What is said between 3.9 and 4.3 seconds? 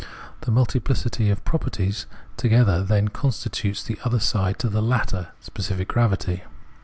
other